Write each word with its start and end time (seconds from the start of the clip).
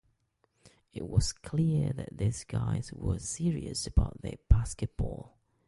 It 0.95 1.07
was 1.07 1.31
clear 1.31 1.93
that 1.93 2.17
these 2.17 2.43
guys 2.43 2.91
were 2.91 3.19
serious 3.19 3.85
about 3.85 4.19
their 4.23 4.37
basketball. 4.49 5.37